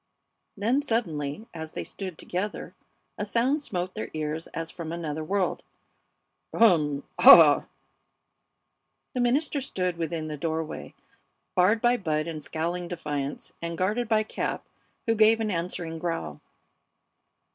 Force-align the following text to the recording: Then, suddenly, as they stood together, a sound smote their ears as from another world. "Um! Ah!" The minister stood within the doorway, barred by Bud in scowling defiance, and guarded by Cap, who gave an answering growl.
Then, 0.57 0.81
suddenly, 0.81 1.45
as 1.53 1.73
they 1.73 1.83
stood 1.83 2.17
together, 2.17 2.73
a 3.19 3.23
sound 3.23 3.61
smote 3.61 3.93
their 3.93 4.09
ears 4.15 4.47
as 4.47 4.71
from 4.71 4.91
another 4.91 5.23
world. 5.23 5.61
"Um! 6.55 7.03
Ah!" 7.19 7.67
The 9.13 9.21
minister 9.21 9.61
stood 9.61 9.97
within 9.97 10.27
the 10.27 10.37
doorway, 10.37 10.95
barred 11.53 11.81
by 11.81 11.97
Bud 11.97 12.25
in 12.27 12.41
scowling 12.41 12.87
defiance, 12.87 13.53
and 13.61 13.77
guarded 13.77 14.07
by 14.09 14.23
Cap, 14.23 14.65
who 15.05 15.13
gave 15.13 15.39
an 15.39 15.51
answering 15.51 15.99
growl. 15.99 16.41